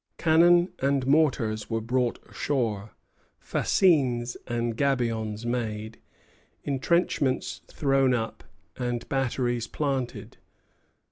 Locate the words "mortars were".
1.05-1.79